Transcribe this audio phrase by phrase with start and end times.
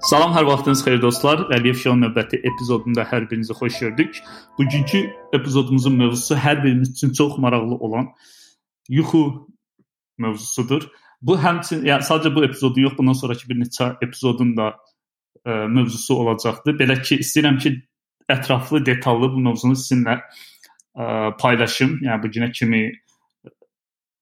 [0.00, 1.40] Salam, hər vaxtınız xeyir dostlar.
[1.56, 4.20] Əliyev Show növbəti epizodunda hər birinizi xoş gördük.
[4.58, 5.00] Bugünkü
[5.34, 8.06] epizodumuzun mövzusu hər birimiz üçün çox maraqlı olan
[8.88, 9.22] yuxu
[10.18, 10.86] mövzusudur.
[11.22, 14.78] Bu həmçinin yəni sadəcə bu epizodu yox, bundan sonrakı bir neçə epizodun da ə,
[15.50, 16.78] e, mövzusu olacaqdır.
[16.78, 17.74] Belə ki, istəyirəm ki,
[18.30, 20.22] ətraflı, detallı bu mövzunu sizinlə ə,
[20.94, 21.08] e,
[21.42, 21.98] paylaşım.
[22.06, 22.84] Yəni bu günə kimi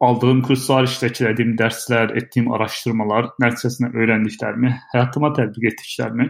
[0.01, 6.29] aldığım kurslar, iştirak dərslər, etdiyim araşdırmalar nəticəsində öyrəndiklərimi həyatıma tətbiq etdiklərimi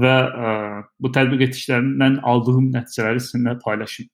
[0.00, 4.08] və ə, e, bu tətbiq etdiklərimdən aldığım nəticələri sizinlə paylaşım.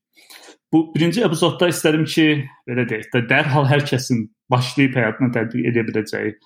[0.72, 2.26] Bu birinci epizodda istədim ki,
[2.68, 6.40] belə deyək də, dərhal hər kəsin başlayıb həyatına tətbiq edə biləcəyi ə,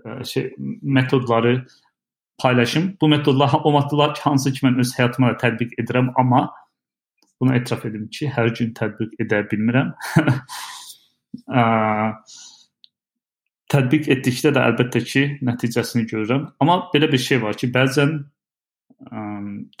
[0.00, 0.50] e, şey
[0.82, 1.60] metodları
[2.40, 2.96] paylaşım.
[3.00, 6.48] Bu metodlar o metodlar hansı ki mən öz həyatıma da tətbiq edirəm, amma
[7.40, 9.92] bunu etiraf edim ki, hər gün tətbiq edə bilmirəm.
[11.48, 11.64] ə,
[13.70, 16.48] tətbiq etdikdə də əlbəttə ki, nəticəsini görürəm.
[16.62, 19.24] Amma belə bir şey var ki, bəzən ə,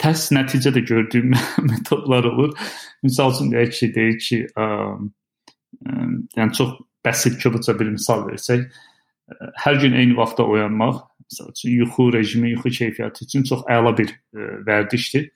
[0.02, 1.34] tərs nəticə də gördüyüm
[1.70, 2.54] metodlar olur.
[3.06, 4.68] Məsəl üçün deyək ki, deyək ki, ə,
[5.80, 5.98] ə,
[6.38, 11.78] yəni çox bəsit kobudca bir misal versək, ə, hər gün eyni vaxtda oyanmaq, məsəl üçün
[11.82, 15.30] yuxu rejimi, yuxu keyfiyyəti üçün çox əla bir ə, vərdişdir.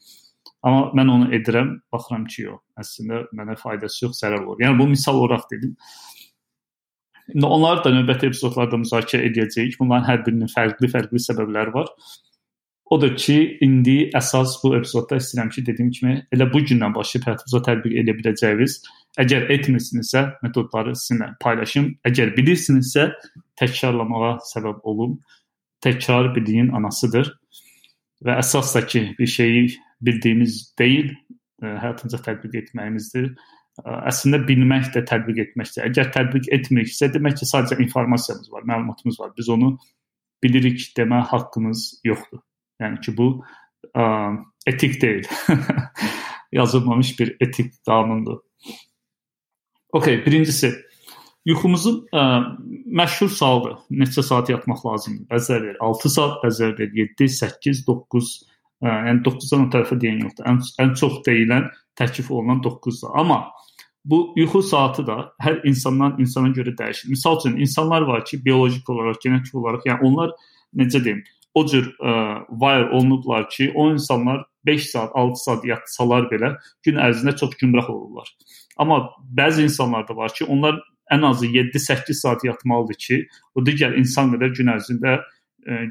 [0.65, 4.62] Amma mən onu edirəm, baxıram ki, yox, əslində mənə faydası yox, zərər olur.
[4.65, 5.75] Yəni bu misal olaraq dedim.
[7.34, 9.77] İndi onları da növbəti epizodlarda müzakirə edəcəyik.
[9.81, 11.92] Bunların hər birinin fərqli-fərqli səbəbləri var.
[12.92, 17.29] O da ki, indi əsas bu epizodda istəyirəm ki, dediyim kimi elə bu gündən başlayıb
[17.31, 18.75] həyatınıza tətbiq edə biləcəyiniz,
[19.25, 21.89] əgər etmirsinizsə, metodları sizinlə paylaşım.
[22.09, 23.09] Əgər bilirsinizsə,
[23.61, 25.17] təkrarlamağa səbəb olun.
[25.85, 27.33] Təkrar biliyin anasıdır.
[28.25, 29.65] Və əsas da ki, bir şeyi
[30.06, 31.10] bildiyimiz deyil,
[31.62, 33.28] e, həyatımıza tətbiq etməyimizdir.
[33.83, 35.88] E, əslində bilmək də tətbiq etməkdir.
[35.88, 39.34] Əgər tətbiq etmiriksə, demək ki, sadəcə informasiyamız var, məlumatımız var.
[39.38, 39.74] Biz onu
[40.44, 42.42] bilirik demə haqqımız yoxdur.
[42.83, 43.28] Yəni ki, bu
[43.94, 44.06] ə,
[44.66, 45.28] etik deyil.
[46.61, 48.42] Yazılmamış bir etik qanundur.
[49.95, 50.73] Okay, birincisi
[51.46, 52.24] yuxumuzun ə,
[53.00, 53.79] məşhur sualıdır.
[54.02, 55.46] Neçə saat yatmaq lazımdır?
[55.48, 56.45] Deyir 6 saat,
[56.79, 58.54] deyir 7, 8, 9 Hə,
[58.84, 60.48] yəni 9-dan o tərəfə deyən yoxdur.
[60.50, 61.68] Ən, ən çox deyilən
[61.98, 63.12] təklif olunan 9-dur.
[63.20, 63.45] Amma
[64.05, 67.12] bu yuxu saatı da hər insandan insana görə dəyişir.
[67.14, 70.34] Məsəl üçün insanlar var ki, bioloji olaraq, genetik olaraq, yəni onlar
[70.77, 71.23] necə deyim,
[71.55, 72.14] o cür ə,
[72.50, 77.89] wire olunublar ki, o insanlar 5 saat, 6 saat yatsalar belə gün ərzində çox gümrah
[77.90, 78.28] olurlar.
[78.77, 79.00] Amma
[79.39, 80.80] bəzi insanlar da var ki, onlar
[81.12, 83.20] ən azı 7-8 saat yatmalıdır ki,
[83.55, 85.23] o digər insan qədər gün ərzində e,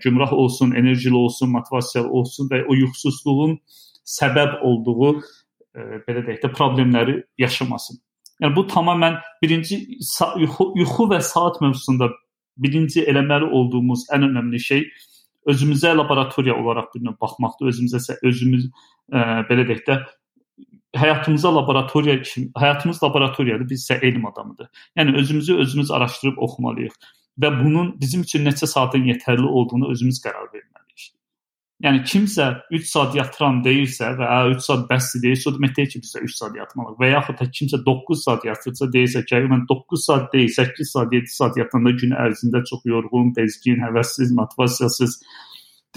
[0.04, 3.58] gümrah olsun, enerjili olsun, motivasiyalı olsun və o yuxusuzluğun
[4.06, 8.00] səbəb olduğu e, belə deyək də problemləri yaşamasın.
[8.42, 9.80] Yəni bu tamamilə birinci
[10.42, 12.10] yuxu, yuxu və saat mövzusunda
[12.58, 14.84] birinci eləməli olduğumuz ən önəmli şey
[15.50, 17.72] özümüzə laboratoriya olaraq bir növ baxmaqdır.
[17.74, 18.74] Özümüzə özümüz ə,
[19.18, 20.00] e, belə deyək də
[20.94, 24.70] həyatımıza laboratoriya kimi, həyatımız laboratoriyadır, biz isə elm adamıdır.
[24.98, 26.94] Yəni özümüzü özümüz araşdırıb oxumalıyıq
[27.42, 31.10] və bunun bizim üçün neçə saatın yetərli olduğunu özümüz qərar verməliyik.
[31.84, 35.90] Yəni kimsə 3 saat yatıram deyirsə və hə 3 saat bəsdir deyirsə, o demək deyil
[35.94, 37.00] ki, biz də 3 saat yatmalıyıq.
[37.02, 41.18] Və yaxud da kimsə 9 saat yatırsa deyirsə ki, mən 9 saat deyil, 8 saat,
[41.18, 45.18] 7 saat yatanda gün ərzində çox yorğun, bezgin, həvəssiz, motivasiyasız,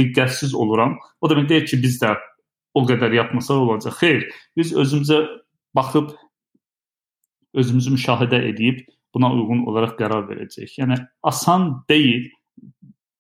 [0.01, 0.97] diqqətsiz oluram.
[1.21, 2.17] O demək deyil ki, biz də
[2.75, 4.01] o qədər yatmasaq olacaq.
[4.01, 4.27] Xeyr,
[4.59, 5.23] biz özümüzə
[5.77, 6.11] baxıb
[7.57, 8.83] özümüzü müşahidə edib
[9.17, 10.77] buna uyğun olaraq qərar verəcəyik.
[10.83, 12.29] Yəni asan deyil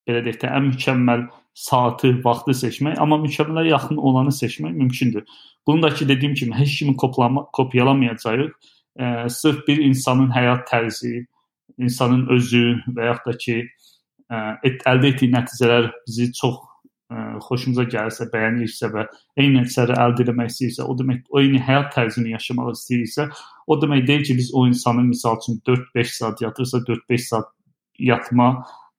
[0.07, 1.27] belə deyək də ən mükəmməl
[1.57, 5.25] saatı, vaxtı seçmək, amma mükəmmələ yaxın olanı seçmək mümkündür.
[5.67, 8.51] Bunu da ki dediyim kimi heç kimi kopyalama, kopyalamayacağıq.
[9.01, 11.27] E, sırf bir insanın həyat tərzi,
[11.79, 12.65] insanın özü
[12.97, 13.57] və yaxud da ki
[14.31, 16.61] ə, et, əldə etdiyi nəticələr bizi çox
[17.13, 19.07] ə, xoşumuza gəlirsə, bəyənirsə və
[19.39, 23.29] eyni nəticələri əldə etmək istəyirsə, o demək eyni həyat tərzini yaşamaq istəyirsə,
[23.67, 27.51] o demək deyil ki, biz o insanın misal üçün 4-5 saat yatırsa 4-5 saat
[28.11, 28.49] yatma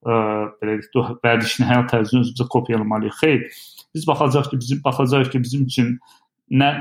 [0.04, 0.20] ə,
[0.60, 3.18] belə deyək, vərdişini, həyat tərzini özümüzə kopyalamalıyıq.
[3.22, 5.96] Xeyr, biz baxacağıq ki, bizim baxacağıq ki, bizim üçün
[6.50, 6.72] nə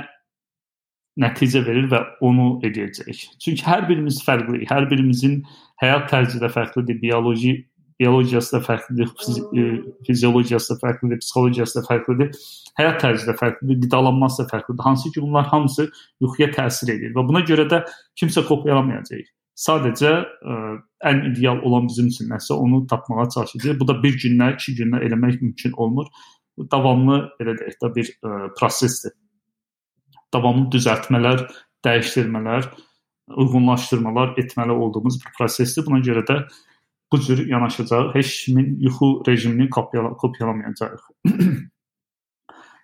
[1.17, 3.23] nəticə verir və onu edəcəyik.
[3.41, 4.69] Çünki hər birimiz fərqliyik.
[4.69, 5.39] Hər birimizin
[5.81, 7.55] həyat tərzi də fərqlidir, bioloji
[7.99, 9.09] biologiyası da fərqlidir,
[9.57, 9.63] e,
[10.07, 12.43] fiziologiyası da fərqlidir, psixologiyası da fərqlidir,
[12.77, 14.83] həyat tərzi də fərqlidir, qidalanması da fərqlidir.
[14.85, 15.89] Hansı ki, bunlar hamısı
[16.21, 17.81] yuxuya təsir edir və buna görə də
[18.19, 19.27] kimsə kopyalamayacaq.
[19.57, 20.23] Sadəcə ə,
[20.53, 20.73] e,
[21.09, 23.79] ən ideal olan bizim üçün nəsə onu tapmağa çalışacağıq.
[23.79, 26.11] Bu da bir gündə, iki gündə eləmək mümkün olmur.
[26.57, 29.15] Bu davamlı belə deyək də bir ə, e, prosesdir.
[30.33, 31.47] Davamlı düzəltmələr,
[31.87, 32.69] dəyişdirmələr,
[33.33, 35.85] uyğunlaşdırmalar etməli olduğumuz bir prosesdir.
[35.87, 36.37] Buna görə də
[37.11, 38.15] bu cür yanaşacaq.
[38.15, 41.03] Heç kimin yuxu rejimini kopyala kopyalamayacağıq.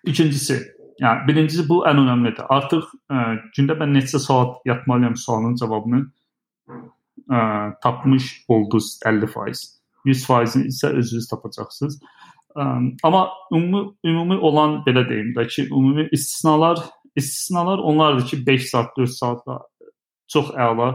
[0.06, 0.58] İkincisi,
[1.00, 2.46] yəni birincisi bu ən önəmlidir.
[2.48, 3.22] Artıq ə,
[3.56, 6.02] gündə mən neçə saat yatmalıyam sualının cavabını
[7.30, 7.40] ə,
[7.82, 9.64] tapmış oldunuz 50%.
[10.06, 12.00] 100%-ni isə özünüz tapacaqsınız.
[12.56, 12.66] Ə,
[13.02, 16.84] amma ümumi ümumi olan belə deyim də ki, ümumi istisnalar
[17.16, 19.60] istisnalar onlardır ki, 5 saat, 4 saatla
[20.28, 20.88] çox əla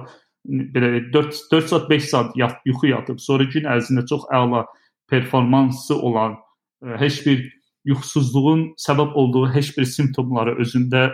[0.48, 4.66] belə 4 4 saat 5 saat yat, yuxu yatıb, sonra gün ərzində çox əla
[5.10, 6.38] performansı olan,
[6.84, 7.44] ə, heç bir
[7.90, 11.10] yuxusuzluğun səbəb olduğu heç bir simptomları özündə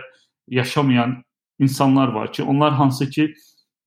[0.48, 1.22] yaşamayan
[1.58, 3.30] insanlar var ki, onlar hansı ki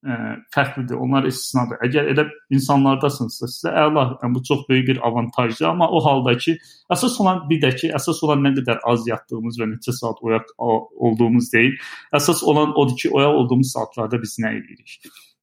[0.04, 0.16] ə,
[0.54, 1.80] fərqlidir, onlar istisnadır.
[1.86, 2.26] Əgər elə
[2.56, 6.56] insanlardasınızsa, sizə əla, yəni bu çox böyük bir avantajdır, amma o halda ki,
[6.92, 10.54] əsas olan bir də ki, əsas olan nə qədər az yatdığımız və neçə saat oyaq
[10.58, 11.76] olduğumuz deyil.
[12.16, 14.98] Əsas olan odur ki, oyaq olduğumuz saatlarda biz nə edirik?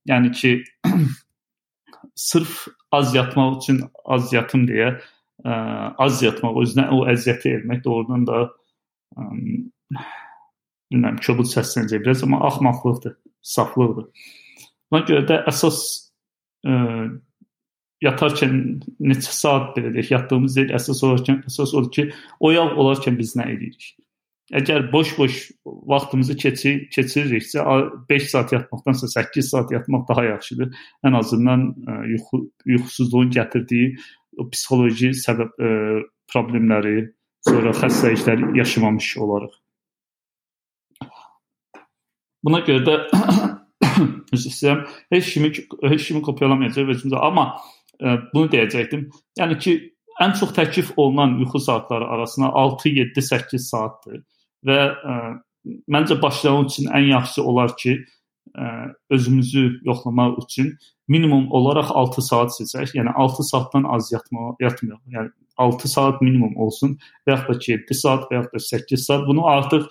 [0.08, 0.54] Yəni ki,
[2.30, 5.54] sırf az yatmaq üçün az yatım deyə ə,
[6.00, 9.28] az yatmaq, özünə o əziyyəti vermək doğrudan da ə,
[10.92, 13.18] bilmirəm, kobud səslənəcək biraz, amma axmaqlıqdır,
[13.56, 14.10] saflıqdır.
[14.92, 15.80] Buna görə də əsas
[16.68, 16.78] ə,
[18.06, 18.58] yatarkən
[19.04, 22.10] neçə saat belə deyək, yatdığımız deyil, əsas olarkən əsas odur ki,
[22.40, 23.96] oyaq olarkən biz nə edirik?
[24.56, 27.64] Əgər boş-boş vaxtımızı keçir, keçiririksə
[28.10, 30.70] 5 saat yatmaqdansa 8 saat yatmaq daha yaxşıdır.
[31.04, 33.98] Ən azından ə, yuxu yuxusuzluğun gətirdiyi
[34.54, 35.72] psixoloji səbəb ə,
[36.32, 37.10] problemləri,
[37.44, 39.58] sonra xəstəliklər yaşamamış olarıq.
[42.48, 42.96] Buna görə də
[44.38, 44.88] üzr istəyirəm.
[45.12, 45.52] Heç kimi
[45.92, 47.20] heç kimi kopyalamayacaq özümüzə.
[47.20, 47.60] Amma ə,
[48.00, 49.10] e, bunu deyəcəkdim.
[49.44, 49.76] Yəni ki,
[50.24, 54.24] ən çox təklif olunan yuxu saatları arasında 6, 7, 8 saatdır
[54.66, 58.70] və ə, e, məncə başlamaq üçün ən yaxşısı olar ki, ə, e,
[59.18, 60.72] özümüzü yoxlamaq üçün
[61.08, 62.96] minimum olaraq 6 saat seçək.
[62.98, 65.02] Yəni 6 saatdan az yatmağa yatmayaq.
[65.14, 69.06] Yəni 6 saat minimum olsun və yaxud da ki 7 saat və yaxud da 8
[69.06, 69.28] saat.
[69.28, 69.88] Bunu artıq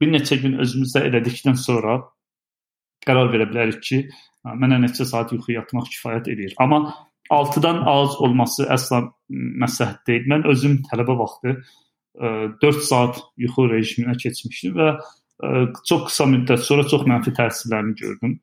[0.00, 2.00] bir neçə gün özümüzdə elədikdən sonra
[3.06, 4.00] qərar verə bilərik ki,
[4.44, 6.54] mənə neçə saat yuxu yatmaq kifayət edir.
[6.62, 6.94] Amma
[7.32, 9.02] 6-dan az olması əsla
[9.62, 10.28] məsləhət deyil.
[10.32, 11.58] Mən özüm tələbə vaxtı
[12.18, 14.90] 4 saat yuxu rejiminə keçmişdim və
[15.86, 18.38] çox qısa müddət sonra çox mənfi təsirlərini gördüm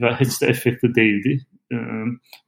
[0.00, 1.38] və heç də effektiv deyildi.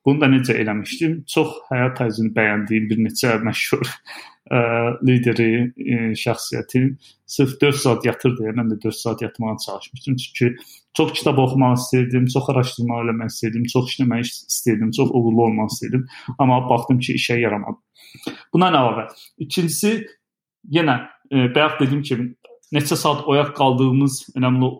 [0.06, 1.23] Bunu da necə eləmişdim?
[1.29, 4.61] Çox həyat tərzini bəyəndiyim bir neçə məşhur ə,
[5.05, 6.82] lideri, ə, şəxsiyyəti
[7.29, 10.17] sırf 4 saat yatır deyə mən də 4 saat yatmağa çalışmışdım.
[10.17, 10.65] Çünki
[10.97, 16.06] çox kitab oxumaq istirdim, çox araşdırma eləmək istirdim, çox işləmək istirdim, çox uğurlu olmaq istirdim,
[16.38, 17.79] amma baxdım ki, işə yaramadı.
[18.55, 19.06] Buna əlavə,
[19.38, 19.93] ikincisi
[20.68, 20.96] yenə
[21.30, 22.28] ə, bayaq dediyim kimi
[22.74, 24.70] neçə saat oyaq qaldığımız önəmli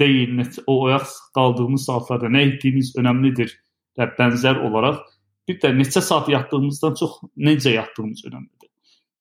[0.00, 3.52] deyil, neçə, o oyaq qaldığımız saatlarda nə etdiyimiz önəmlidir
[3.98, 5.04] və bənzər olaraq
[5.48, 8.70] bir də neçə saat yatdığımızdan çox necə yatdığımız önəmlidir.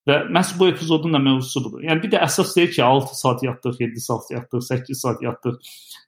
[0.05, 1.81] Və məhz bu epizodun da mövzusu budur.
[1.85, 5.55] Yəni bir də əsas deyil ki, 6 saat yatdıq, 7 saat yatdıq, 8 saat yatdıq.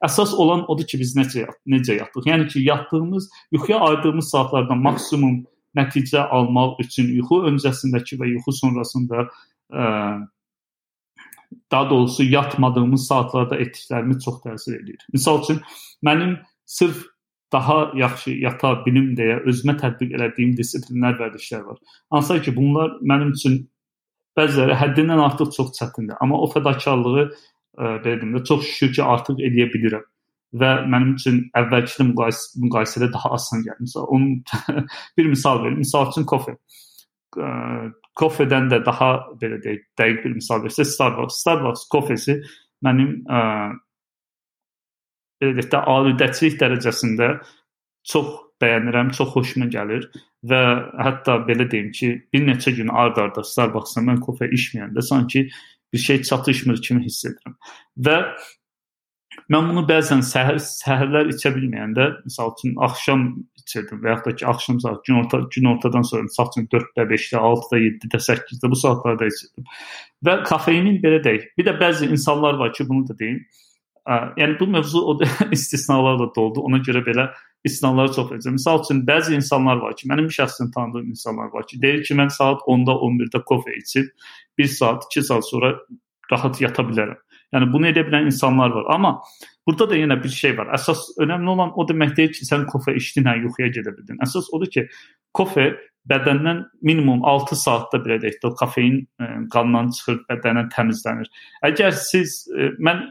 [0.06, 2.27] Əsas olan odur ki, biz necə necə yatdıq.
[2.30, 5.39] Yəni ki, yatdığımız, yuxuya ayırdığımız saatlardan maksimum
[5.77, 9.25] nəticə almaq üçün yuxu öncəsindəki və yuxu sonrasında
[11.72, 15.00] daha doğrusu yatmadığımız saatlarda etdiklərimiz çox təsir edir.
[15.16, 15.62] Məsəl üçün
[16.06, 17.06] mənim sırf
[17.52, 21.78] daha yaxşı yata bilim deyə özümə tətbiq elədiyim dissiplinlər vərdişlər var.
[22.12, 23.62] Hansı ki, bunlar mənim üçün
[24.38, 27.30] bəziləri həddindən artıq çox çətindir, amma o fədakarlığı
[27.78, 30.04] belə deyim də çox şükür ki, artıq edə bilirəm
[30.59, 33.64] və mənim üçün əvvəlki müqayisə, müqayisədə daha asan.
[33.80, 34.83] Məsələn, onun
[35.18, 35.81] bir misal verim.
[35.83, 36.56] Məsəl üçün kofe.
[38.18, 41.42] Kofedən də daha belə deyək, dəqiq bir misal versək, Starbucks.
[41.44, 42.40] Starbucks kofesi
[42.86, 43.42] mənim ə,
[45.42, 47.31] belə deyək də aludəçilik dərəcəsində
[48.07, 50.07] çox bəyənirəm, çox xoşuma gəlir
[50.50, 50.62] və
[51.04, 55.47] hətta belə deyim ki, bir neçə gün ard-arda Starbucks-da mən kofe içməyəndə sanki
[55.94, 57.57] bir şey çatışmır kimi hiss edirəm.
[58.06, 58.18] Və
[59.54, 63.27] mən bunu bəzən səhər səhərlər içə bilməyəndə, məsəl üçün axşam
[63.61, 67.07] içirdim və yaxud da ki, axşam saat gün orta gün ortadan sonra məsəl üçün 4-də,
[67.13, 69.69] 5-də, 6-da, 7-də, 8-də bu saatlarda içirdim.
[70.27, 71.47] Və kofeinin belə deyil.
[71.57, 73.45] Bir də bəzi insanlar var ki, bunu da deyim
[74.07, 75.19] Yəni bu mövzu o
[75.51, 76.61] istisnalarla doldu.
[76.63, 77.25] Ona görə belə
[77.68, 78.56] istisnaları çox edəcəm.
[78.56, 82.31] Məsəl üçün bəzi insanlar var ki, mənim şəxsən tanıdığım insanlar var ki, deyir ki, mən
[82.31, 84.07] saat 10-da 11-də kofe içib
[84.57, 85.73] 1 saat, 2 saat sonra
[86.31, 87.19] rahat yata bilərəm.
[87.56, 88.87] Yəni bunu edə bilən insanlar var.
[88.94, 89.13] Amma
[89.68, 90.71] burada da yenə bir şey var.
[90.75, 94.19] Əsas önəmli olan o demək deyil ki, sən kofe içdin, hə, yuxuya gedə bildin.
[94.25, 94.87] Əsas odur ki,
[95.37, 95.69] kofe
[96.11, 101.31] bədəndən minimum 6 saatda belə deyək də o kofein ə, e, qandan çıxır, bədəndən təmizlənir.
[101.68, 103.04] Əgər siz ə, e, mən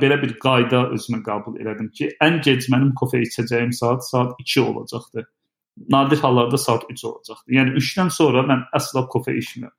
[0.00, 4.60] belə bir qayda özümə qəbul elədim ki, ən gec mənim kofe içəcəyim saat saat 2
[4.60, 5.24] olacaqdı.
[5.90, 7.54] nadir hallarda saat 3 olacaqdır.
[7.54, 9.72] Yəni 3-dən sonra mən əsla kofe içmirəm.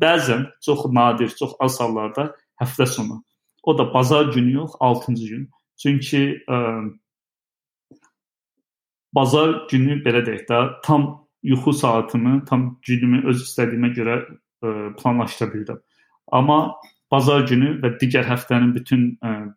[0.00, 3.22] Bəzən çox nadir, çox az hallarda həftə sonu.
[3.62, 5.48] O da bazar günü yox, 6-cı gün.
[5.82, 6.58] Çünki ə,
[9.14, 11.08] bazar günü belə deyək də tam
[11.42, 15.82] yuxu saatımı, tam günümü öz istədiyimə görə ə, planlaşdıra bilirəm.
[16.32, 16.58] Amma
[17.12, 19.04] bazar günü və digər həftənin bütün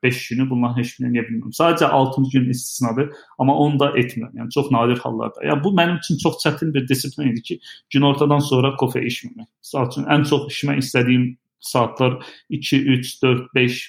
[0.04, 1.56] 5 günü bunların heç birini edə bilmirəm.
[1.56, 4.32] Sadəcə 6-cı gün istisnadır, amma onu da etmirəm.
[4.40, 5.44] Yəni çox nadir hallarda.
[5.48, 7.60] Yəni bu mənim üçün çox çətin bir disiplin idi ki,
[7.94, 9.50] günortadan sonra kofe içməmək.
[9.64, 11.28] Məsəl üçün ən çox içmək istədiyim
[11.62, 12.18] saatlar
[12.50, 13.82] 2, 3, 4, 5,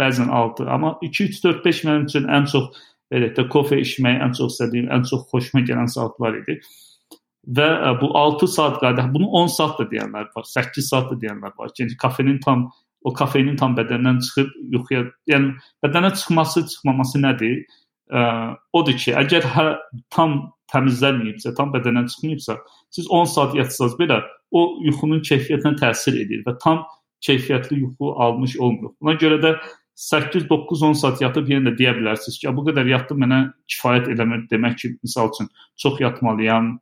[0.00, 4.20] bəzən 6, amma 2, 3, 4, 5 mənim üçün ən çox belə də kofe içməyi
[4.22, 6.60] ən çox istədiyim, ən çox xoşuma gələn saatlar idi
[7.56, 7.68] və
[8.00, 11.72] bu 6 saat qədər, bunu 10 saat da deyənlər var, 8 saat da deyənlər var.
[11.78, 12.68] Yəni kafenin tam
[13.04, 17.62] o kofeinin tam bədəndən çıxıb yuxuya, yəni bədənə çıxması, çıxmaması nədir?
[18.10, 18.20] Ə,
[18.76, 19.70] odur ki, əgər hər
[20.12, 20.36] tam
[20.72, 22.58] təmizlənməyibsə, tam bədəndən çıxmayıbsa,
[22.92, 24.20] siz 10 saat yatsanız belə
[24.52, 26.84] o yuxunun keyfiyyətinə təsir edir və tam
[27.26, 28.94] keyfiyyətli yuxu almış olmuruq.
[29.00, 29.54] Buna görə də
[30.00, 34.08] 8, 9, 10 saat yatıb yenə də deyə bilərsiniz ki, bu qədər yatdım mənə kifayət
[34.14, 34.46] eləmir.
[34.52, 35.50] Demək ki, məsəl üçün
[35.82, 36.72] çox yatmalıyam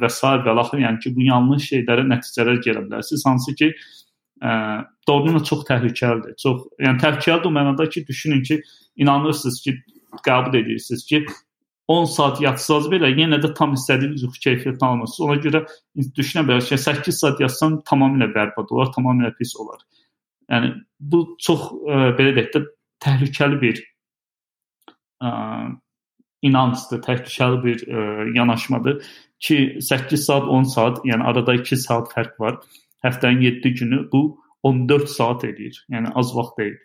[0.00, 0.22] və s.
[0.46, 3.26] və axır, yəni ki, bu yanlış şeylərə nəticələr gələ bilərsiniz.
[3.28, 3.68] Hansı ki,
[4.40, 4.54] ə,
[5.08, 6.38] doğrudan da çox təhlükəlidir.
[6.40, 8.62] Çox, yəni təhlükəlidir o mənada ki, düşünün ki,
[8.96, 9.76] inanırsınız ki,
[10.24, 11.24] qəbul edirsiniz ki,
[11.92, 15.24] 10 saat yatsaz belə yenə də tam istədiyiniz yuxu keyfiyyətini almırsınız.
[15.26, 15.64] Ona görə
[16.16, 19.82] düşünə bilərsiniz ki, 8 saat yatsan tamamilə bərbad olar, tamamilə pis olar.
[20.52, 22.64] Yəni bu çox ə, belə deyək də
[23.04, 23.82] təhlükəli bir
[25.20, 25.34] ə,
[26.48, 28.06] inancdır, təhlükəli bir ə,
[28.38, 29.04] yanaşmadır
[29.44, 32.62] ki, 8 saat, 10 saat, yəni arada 2 saat fərq var
[33.04, 35.84] həftənin 7 günü bu 14 saat edir.
[35.92, 36.76] Yəni az vaxt deyil.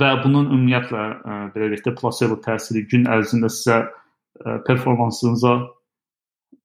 [0.00, 4.56] Və bunun ümumiyyətlə ə, e, belə deyək də plasebo təsiri gün ərzində sizə ə, e,
[4.66, 5.54] performansınıza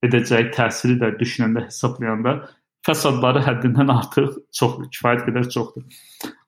[0.08, 2.40] edəcəyi təsiri də düşünəndə, hesablayanda
[2.88, 5.86] fəsadları həddindən artıq çoxdur, kifayət qədər çoxdur.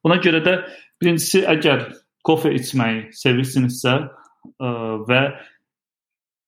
[0.01, 0.57] Buna görə də
[1.01, 1.85] birincisi əgər
[2.25, 4.05] kofe içməyi sevirsinizsə ə,
[4.65, 4.75] e,
[5.09, 5.23] və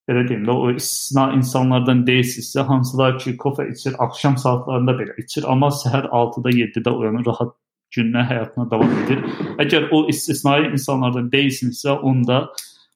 [0.09, 5.45] belə deyim də o istisna insanlardan deyilsinizsə, hansılar ki, kofe içir, axşam saatlarında belə içir,
[5.47, 7.53] amma səhər 6-da, 7-də oyanır, rahat
[7.95, 9.23] gününə, həyatına davam edir.
[9.61, 12.47] Əgər o istisnai insanlardan deyilsinizsə, onda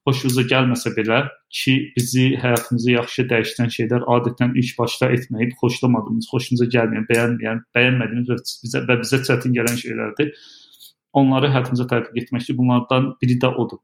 [0.07, 1.19] xoşunuza gəlməsə belə
[1.51, 8.31] ki, bizi həyatımızı yaxşı dəyişdirən şeylər adətən ilk başda etməyib, xoşlamadığımız, xoşunuza gəlməyən, bəyənməyən, bəyənmədiyimiz
[8.31, 10.31] və bizə və bizə çətin gələn şeylərdir.
[11.17, 13.81] Onları həyatımıza tətbiq etmək ki, bunlardan biri də odur.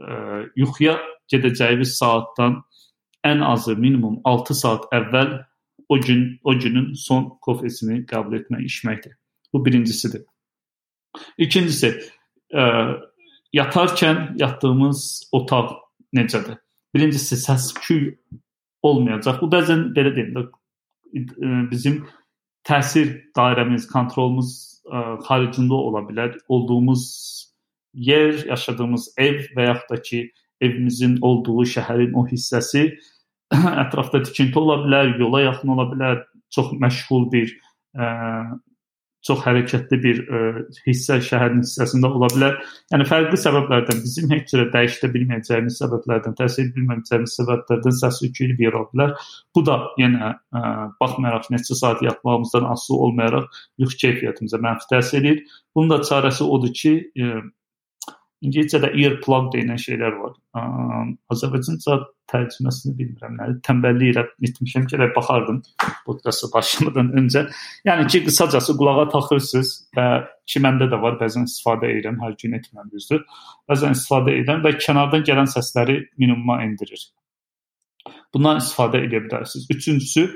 [0.00, 0.96] Ə, yuxuya
[1.32, 2.62] gedəcəyimiz saatdan
[3.26, 5.36] ən azı minimum 6 saat əvvəl
[5.88, 9.16] o gün o günün son kofesini qəbul etmək, içməkdir.
[9.52, 10.24] Bu birincisidir.
[11.38, 11.92] İkincisi,
[12.52, 12.64] ə,
[13.56, 15.74] yatarkən yatdığımız otaq
[16.16, 16.58] necədir?
[16.94, 18.14] Birincisi səs-küy
[18.82, 19.40] olmayacaq.
[19.42, 20.46] Bu bəzən belə deyim də
[21.72, 22.02] bizim
[22.68, 24.50] təsir dairəmiz, kontrolumuz
[24.84, 26.36] ə, xaricində ola bilər.
[26.48, 27.04] Olduğumuz
[27.94, 30.22] yer, yaşadığımız ev və yaxud da ki,
[30.60, 32.84] evimizin olduğu şəhərin o hissəsi
[33.84, 36.22] ətrafda tikinti ola bilər, yola yaxın ola bilər,
[36.54, 37.52] çox məşğul bir
[37.96, 38.08] ə,
[39.26, 40.40] çox hərəkətli bir ə,
[40.86, 42.56] hissə şəhərin hissəsində ola bilər.
[42.92, 48.78] Yəni fərqli səbəblərdən bizim heç cürə dəyişdə bilməyəcəyimiz səbəblərdən, təsir bilməyəcəyimiz səbəblərdən səs-küylü bir yer
[48.78, 49.14] ola bilər.
[49.56, 50.64] Bu da yenə ə,
[51.02, 55.44] baxmayaraq neçə saat yatmağımızdan asılı olmayaraq yuxu keyfiyyətimizə mənfi təsir edir.
[55.74, 57.42] Bunun da çarəsi odur ki, ə,
[58.44, 60.34] İngiliscədə earplug deyilən şeylər var.
[61.34, 61.96] Azərbaycanca
[62.30, 63.34] tərcüməsini bilmirəm.
[63.38, 63.56] Nədir?
[63.66, 65.58] Tənbəllik ilə etmişəm ki, elə baxardım
[66.06, 67.46] podkasta başlamadan öncə.
[67.88, 70.06] Yəni ki, qısacası qulağa taxırsınız və
[70.48, 73.24] ki məndə də var, bəzən istifadə edirəm, hər gün etmirəm düzdür.
[73.70, 77.08] Bəzən istifadə edirəm və kənardan gələn səsləri minimuma endirir.
[78.34, 79.66] Bundan istifadə edə bilərsiniz.
[79.74, 80.28] Üçüncüsü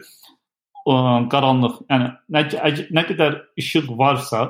[1.33, 1.79] qaranlıq.
[1.93, 2.45] Yəni nə,
[2.99, 4.49] nə qədər işıq varsa,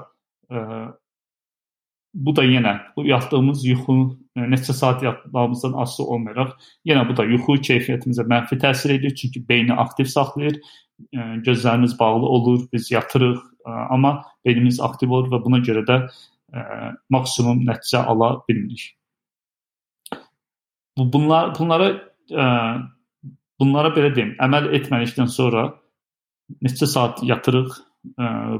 [2.14, 3.94] bu da yenə bu yatdığımız yuxu
[4.36, 6.52] e, neçə saat yatmağımızdan asılı olmayaraq
[6.88, 10.58] yenə bu da yuxu keyfiyyətimizə mənfi təsir edir çünki beyni aktiv saxlayır,
[11.12, 14.14] e, gözlərimiz bağlı olur, biz yatırıq, e, amma
[14.44, 16.02] beynimiz aktiv olur və buna görə də
[17.08, 18.90] maksimum nəticə ala bilmirik.
[20.98, 21.86] Bu bunlar bunlara
[23.60, 25.62] bunlara belə deyim, əməl etmədikdən sonra
[26.60, 27.72] neçə saat yatırıq,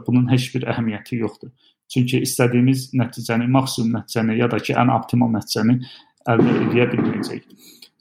[0.07, 1.53] bunun heç bir əhəmiyyəti yoxdur.
[1.93, 5.79] Çünki istədiyimiz nəticəni, maksimum nəticəni ya da ki, ən optimal nəticəni
[6.33, 7.47] əldə edə bilməyəcəyik.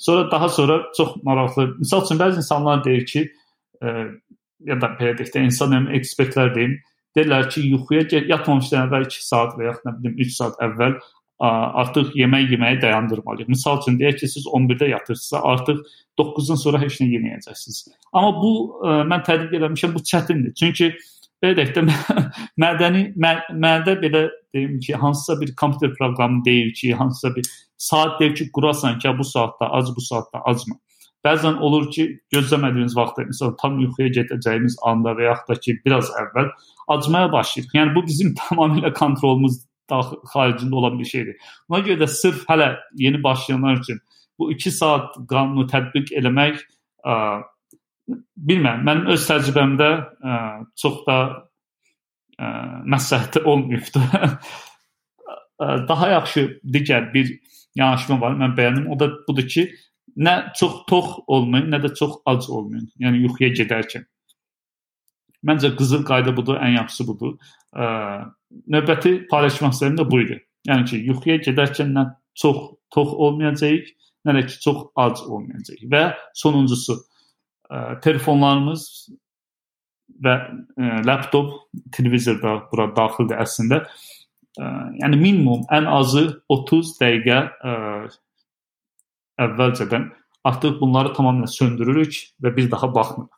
[0.02, 3.26] Sonra daha sonra çox maraqlı, məsəl üçün bəzi insanlar deyir ki,
[3.84, 3.96] e,
[4.70, 6.78] ya da belə deyək də insan həm ekspertlər deyim,
[7.18, 10.98] deyirlər ki, yuxuya yatmamışdan əvvəl 2 saat və ya nə bilim 3 saat əvvəl
[11.42, 13.50] artıq yemək yeməyi dayandırmalıyıq.
[13.50, 15.80] Məsəl üçün deyək ki, siz 11-də yatırsınızsa, artıq
[16.20, 17.80] 9-dan sonra heç nə yeməyəcəksiniz.
[18.14, 18.52] Amma bu
[18.86, 20.54] ə, mən tədqiq etmişəm, bu çətindir.
[20.60, 20.92] Çünki
[21.44, 21.84] belə deyək də
[22.64, 23.34] mədəni mə,
[23.66, 28.52] mədə belə deyim ki, hansısa bir kompüter proqramı deyir ki, hansısa bir saat deyir ki,
[28.54, 30.78] qurasan ki, bu saatda ac, bu saatda acma.
[31.26, 36.10] Bəzən olur ki, gözləmədiyimiz vaxtda, məsələn, tam yuxuya gedəcəyimiz anda və yaxud da ki, biraz
[36.22, 36.50] əvvəl
[36.96, 37.76] acmaya başlayırıq.
[37.78, 41.52] Yəni bu bizim tamamilə kontrolumuz xaricində olan bir şeydir.
[41.70, 44.00] Ona görə də sırf hələ yeni başlayanlar üçün
[44.40, 46.62] bu 2 saat qanunu tətbiq eləmək
[47.06, 47.16] ə,
[48.36, 50.36] bilmirəm, mənim öz təcrübəmdə ə,
[50.82, 51.18] çox da
[52.38, 52.52] ə,
[52.94, 54.04] məsləhəti olmayıbdı.
[55.92, 57.30] Daha yaxşı digər bir
[57.78, 58.88] yanaşma var, mən bəyəndim.
[58.90, 59.68] O da budur ki,
[60.18, 62.90] nə çox tox olmayın, nə də çox ac olmayın.
[63.00, 64.08] Yəni yuxuya gedərkən.
[65.48, 67.38] Məncə qızıl qayda budur, ən yaxşısı budur.
[67.74, 67.86] Ə,
[68.74, 70.42] növbəti paylaşmaq istədiyim də bu idi.
[70.70, 72.60] Yəni ki, yuxuya gedərkən nə çox
[72.94, 73.88] tox olmayacağıq,
[74.28, 75.88] nə də ki, çox ac olmayacağıq.
[75.94, 76.04] Və
[76.38, 77.00] sonuncusu,
[78.04, 78.86] telefonlarımız
[80.22, 81.54] və ə, laptop,
[81.96, 83.84] televizor da bura daxildir əslində.
[84.60, 87.76] Ə, yəni minimum ən azı 30 dəqiqə ə,
[89.46, 90.10] əvvəlcədən
[90.48, 93.38] artıq bunları tamamilə söndürürük və bir daha baxmırıq.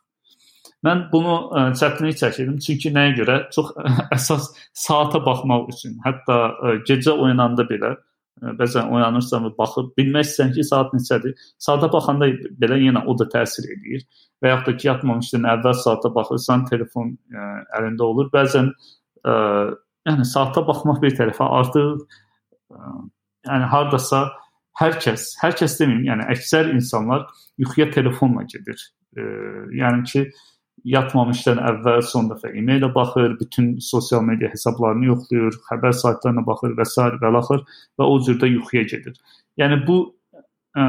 [0.84, 3.38] Mən bunu ə, çətinlik çəkirdim çünki nəyə görə?
[3.54, 3.72] Çox
[4.16, 5.96] əsas saata baxmaq üçün.
[6.04, 11.34] Hətta ə, gecə oyananda belə ə, bəzən oyanırsan və baxıb bilmək istəyirsən ki, saat neçədir.
[11.62, 12.28] Saata baxanda
[12.60, 14.04] belə yenə o da təsir edir.
[14.42, 17.48] Və yaxud da ki, yatmamışdan əvvəl saata baxırsan, telefon ə,
[17.78, 18.30] əlində olur.
[18.34, 18.72] Bəzən
[19.24, 19.36] ə,
[20.10, 22.02] yəni saata baxmaq bir tərəfə artıq
[22.74, 22.94] ə,
[23.48, 24.24] yəni hardasa
[24.80, 27.28] hər kəs, hər kəs deməyim, yəni əksər insanlar
[27.62, 28.80] yuxuya telefonla gedir.
[29.14, 29.26] E,
[29.78, 30.24] yəni ki,
[30.84, 36.86] yatmamışdan əvvəl son dəfə e-mailə baxır, bütün sosial media hesablarını yoxlayır, xəbər saytlarına baxır və
[36.88, 37.06] s.
[37.22, 37.64] və axır
[37.98, 39.16] və o cürdə yuxuya gedir.
[39.60, 39.96] Yəni bu
[40.76, 40.84] ə,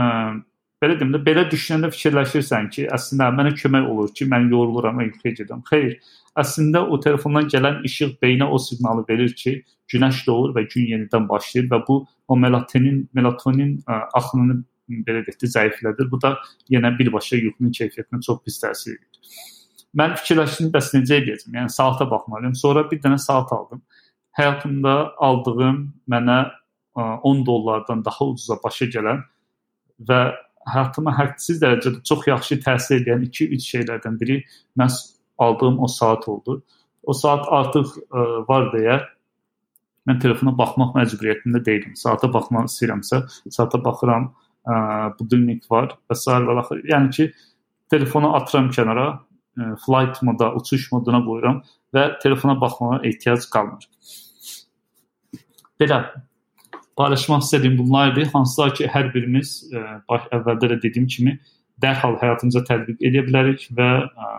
[0.83, 5.07] belə deyim də belə düşünəndə fikirləşirsən ki, əslində mənə kömək olur ki, mən yoruluram və
[5.09, 5.63] yuxuya gedirəm.
[5.71, 5.95] Xeyr,
[6.43, 9.61] əslində o telefondan gələn işıq beynə o siqnalı verir ki,
[9.93, 14.59] günəş doğur və gün yenidən başlayır və bu o melatonin melatonin ə, axınını
[15.07, 16.11] belə deyək də zəiflədir.
[16.11, 16.35] Bu da
[16.69, 19.54] yenə birbaşa yuxunun keyfiyyətinə çox pis təsir edir.
[19.95, 21.55] Mən fikirləşdim bəs necə edəcəm?
[21.55, 22.55] Yəni saata baxmalıyam.
[22.59, 23.81] Sonra bir dənə saat aldım.
[24.35, 25.77] Həyatımda aldığım
[26.11, 29.21] mənə ə, 10 dollardan daha ucuza başa gələn
[30.09, 30.19] və
[30.73, 34.41] həyatıma hədsiz dərəcədə çox yaxşı təsir edən 2-3 şeylərdən biri
[34.79, 34.99] məhz
[35.39, 36.61] aldığım o saat oldu.
[37.03, 38.99] O saat artıq ə, var deyə
[40.09, 41.95] mən telefona baxmaq məcburiyyətində deyiləm.
[41.97, 43.21] Saata baxmaq istəyirəmsə,
[43.53, 44.27] saata baxıram,
[44.67, 44.75] ə,
[45.19, 46.27] budilnik var və s.
[46.27, 46.83] və axır.
[46.91, 47.29] Yəni ki,
[47.93, 49.07] telefonu atıram kənara,
[49.85, 51.61] flight moda, uçuş moduna qoyuram
[51.95, 53.87] və telefona baxmağa ehtiyac qalmır.
[55.79, 55.99] Belə
[56.97, 58.25] paylaşmaq istədiyim bunlar idi.
[58.33, 61.37] Hansılar ki, hər birimiz ə, baş əvvəldə də dediyim kimi
[61.83, 64.33] dərhal həyatımıza tətbiq edə bilərik və ə,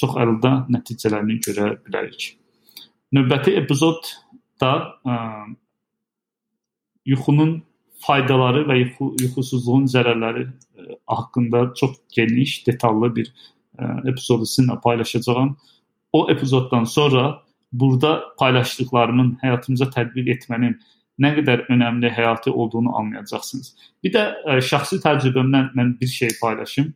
[0.00, 2.30] çox əldə nəticələrini görə bilərik.
[3.16, 4.08] Növbəti epizod
[4.62, 4.72] da
[5.04, 5.18] ə,
[7.08, 7.58] yuxunun
[8.00, 13.32] faydaları və yuxu, yuxusuzluğun zərərləri ə, haqqında çox geniş, detallı bir
[13.78, 15.56] ə, epizodu sizinlə paylaşacağam.
[16.12, 20.78] O epizoddan sonra burada paylaşdıqlarımın həyatımıza tətbiq etmənin
[21.20, 23.74] nə qədər önəmli həyati olduğunu anlayacaqsınız.
[24.04, 26.90] Bir də ə, şəxsi təcrübəmdən mən bir şey paylaşım.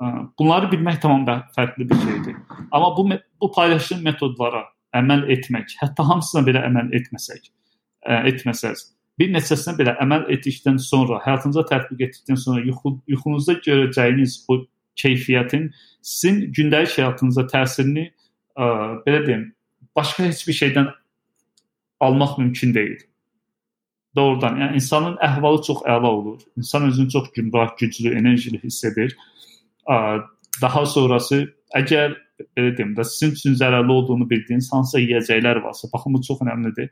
[0.00, 1.26] Ə, bunları bilmək tamam
[1.56, 2.36] fərqli bir şeydir.
[2.70, 3.08] Amma bu
[3.40, 7.50] bu paylaşdığım metodlara əməl etmək, hətta hamısına belə əməl etməsək,
[8.06, 8.82] ə, etməsəz,
[9.20, 14.60] bir neçəsinə belə əməl etdikdən sonra, həyatınıza tətbiq etdikdən sonra yuxu, yuxunuzda görəcəyiniz o
[14.96, 15.70] keyfiyyətin
[16.02, 18.08] sizin gündəlik həyatınıza təsirini
[18.56, 18.66] ə,
[19.06, 19.44] belə deyim,
[19.96, 20.90] başqa heç bir şeydən
[22.00, 22.98] almaq mümkün deyil.
[24.16, 26.40] Doğrudan, yəni insanın əhvalı çox əla olur.
[26.58, 29.14] İnsan özünü çox gümrah, güclü, enerjili hiss edir.
[29.86, 30.18] Ə,
[30.62, 31.44] daha sonrası
[31.78, 32.16] əgər
[32.56, 36.90] belə deyim də sizin üçün zərərli olduğunu bildiyiniz hansısa yeyəcəklər varsa, baxın bu çox əhəmiylidir.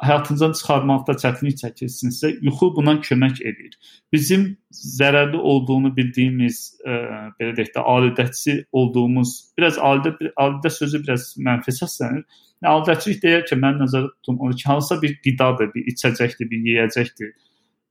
[0.00, 3.74] Həyatınızdan çıxarmaqda çətinlik çəkirsinizsə, yuxu buna kömək edir.
[4.12, 11.02] Bizim zərərli olduğunu bildiyimiz, ə, e, belə deyək də, alidəçi olduğumuz, biraz alidə alidə sözü
[11.04, 12.24] biraz mənfi səslənir.
[12.72, 17.36] Alidəçilik deyir ki, mən nəzərdə tutum onu hansısa bir qidadır, bir içəcəkdir, bir yeyəcəkdir.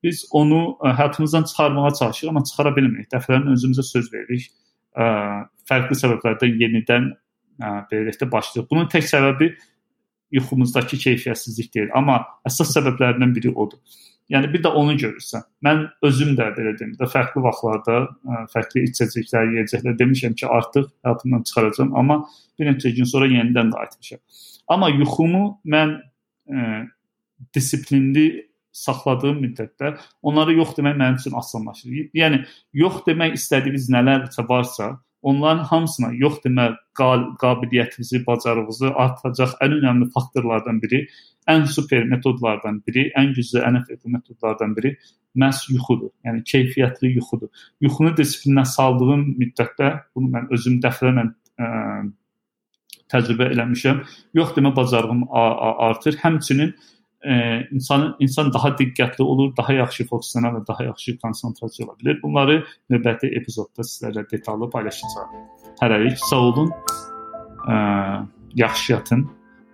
[0.03, 3.13] Biz onu ə, e, həyatımızdan çıxarmağa çalışırıq, amma çıxara bilmirik.
[3.13, 4.49] Dəfələrlə özümüzə söz veririk
[4.97, 5.13] ə,
[5.69, 7.11] fərqli səbəblərdən yenidən
[7.61, 8.71] ə, belə də başlayır.
[8.71, 9.53] Bunun tək səbəbi
[10.35, 13.79] yuxumuzdakı keyfiyyətsizlik deyil, amma əsas səbəblərindən biri odur.
[14.29, 15.41] Yəni bir də onu görürsən.
[15.65, 20.85] Mən özüm də belə deyim də fərqli vaxtlarda ə, fərqli içəcəklər, yeyəcəklər demişəm ki, artıq
[21.07, 22.19] həyatımdan çıxaracağam, amma
[22.59, 24.21] bir neçə gün sonra yenidən qayıtmışam.
[24.69, 26.67] Amma yuxumu mən ə,
[27.57, 28.27] disiplinli
[28.79, 31.95] saxladığım müddətdə onları yox demək mənim üçün asanlaşır.
[32.13, 32.43] Yəni
[32.83, 40.81] yox demək istədiyiniz nələrsə varsa, onların hamısına yox demə qabiliyyətinizi, bacarığınızı artıracaq ən önəmli faktorlardan
[40.81, 41.05] biri,
[41.49, 44.95] ən super metodlardan biri, ən güclü, ən effektiv metodlardan biri
[45.35, 46.11] məhz yuxudur.
[46.25, 47.49] Yəni keyfiyyətli yuxudur.
[47.81, 51.27] Yuxunu disiplinə saldığım müddətdə bunu mən özüm dəfələrlə
[53.09, 54.03] təcrübə eləmişəm.
[54.37, 56.17] Yox demə bacarığım artır.
[56.23, 56.75] Həmçinin
[57.23, 57.35] ə,
[57.75, 62.19] insan insan daha diqqətli olur, daha yaxşı fokuslana və daha yaxşı konsentrasiya ola bilər.
[62.23, 62.59] Bunları
[62.93, 65.45] növbəti epizodda sizlərlə detallı paylaşacağam.
[65.81, 66.73] Hələlik sağ olun.
[67.67, 67.77] Ə,
[68.55, 69.29] yaxşı yatın,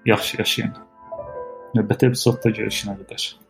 [0.05, 0.77] yaxşı yaşayın.
[1.75, 3.44] Növbəti epizodda görüşənə qədər.